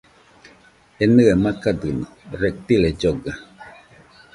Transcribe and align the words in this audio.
Enɨe 1.03 1.31
makadɨno, 1.43 2.05
reptiles 2.41 2.95
lloga 2.99 3.33